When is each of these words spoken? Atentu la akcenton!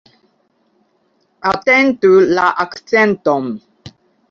Atentu 1.51 2.11
la 2.39 2.49
akcenton! 2.67 3.55